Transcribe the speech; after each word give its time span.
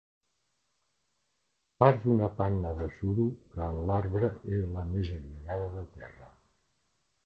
Part 1.83 2.01
d'una 2.07 2.31
panna 2.41 2.73
de 2.81 2.89
suro 2.97 3.29
que, 3.45 3.69
en 3.69 3.79
l'arbre, 3.93 4.35
era 4.59 4.75
la 4.75 4.91
més 4.97 5.17
allunyada 5.21 5.73
de 5.79 5.89
terra. 5.99 6.37